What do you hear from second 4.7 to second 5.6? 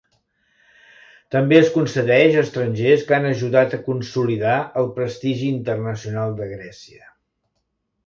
el prestigi